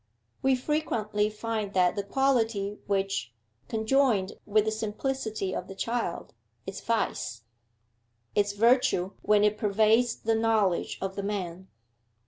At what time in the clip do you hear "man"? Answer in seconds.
11.21-11.67